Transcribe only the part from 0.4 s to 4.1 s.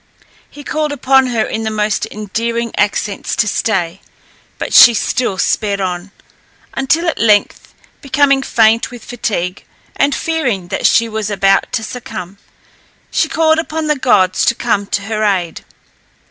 He called upon her in the most endearing accents to stay,